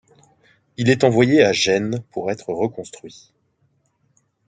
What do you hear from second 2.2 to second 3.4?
être reconstruit.